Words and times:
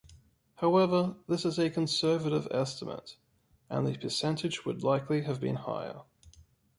However, 0.55 1.15
this 1.27 1.45
is 1.45 1.59
a 1.59 1.69
conservative 1.69 2.47
estimate 2.49 3.17
and 3.69 3.85
the 3.85 3.95
percentage 3.99 4.65
would 4.65 4.81
likely 4.83 5.21
have 5.25 5.39
been 5.39 5.57
higher. 5.57 6.01